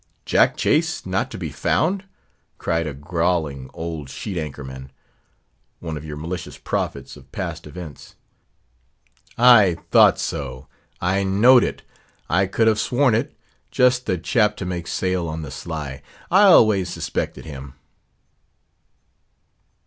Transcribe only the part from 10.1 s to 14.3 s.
so; I know'd it; I could have sworn it—just the